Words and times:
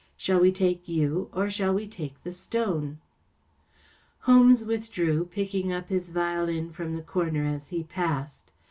Shall 0.17 0.39
we 0.39 0.51
take 0.51 0.89
you, 0.89 1.29
or 1.31 1.51
shall 1.51 1.75
we 1.75 1.85
have 1.85 2.15
the 2.23 2.31
stone?" 2.33 2.97
Holmes 4.21 4.63
withdrew, 4.63 5.25
picking 5.25 5.71
up 5.71 5.89
his 5.89 6.09
violin 6.09 6.71
from 6.71 6.95
the 6.95 7.03
comer 7.03 7.45
as 7.45 7.67
he 7.67 7.83
passed. 7.83 8.49